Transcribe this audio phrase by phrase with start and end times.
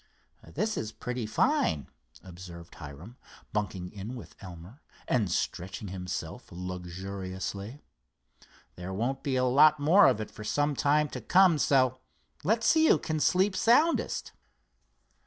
[0.55, 1.85] "This is pretty fine,"
[2.23, 3.17] observed Hiram,
[3.53, 7.83] bunking in with Elmer and stretching himself luxuriously.
[8.77, 11.99] "There won't be a lot more of it for some time to come, so
[12.43, 14.31] let's see who can sleep soundest."